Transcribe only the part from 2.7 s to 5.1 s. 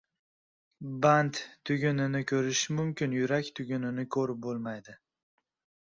mumkin, yurak tugunini ko‘rib bo‘lmaydi.